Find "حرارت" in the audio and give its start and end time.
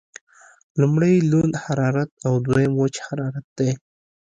1.63-2.09, 3.05-3.45